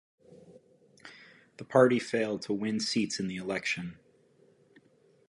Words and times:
The 1.57 1.63
party 1.63 1.99
failed 1.99 2.41
to 2.45 2.53
win 2.53 2.79
seats 2.79 3.19
in 3.19 3.27
the 3.27 3.35
election. 3.35 3.99